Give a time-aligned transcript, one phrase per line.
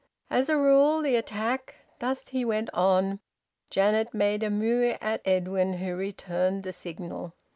[0.31, 3.19] `As a rule the attack'" Thus he went on.
[3.69, 7.35] Janet made a moue at Edwin, who returned the signal.